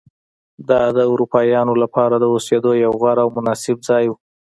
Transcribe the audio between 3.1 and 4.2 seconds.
او مناسب ځای و.